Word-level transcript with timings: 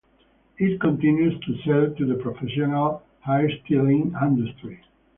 It 0.57 0.81
continues 0.81 1.39
to 1.41 1.61
sell 1.61 1.93
to 1.95 2.05
the 2.07 2.15
professional 2.15 3.03
hairstyling 3.23 4.19
industry. 4.19 4.81